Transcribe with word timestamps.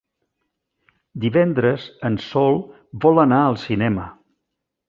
Divendres 1.25 1.85
en 2.11 2.17
Sol 2.31 2.59
vol 3.07 3.25
anar 3.29 3.43
al 3.51 3.63
cinema. 3.69 4.09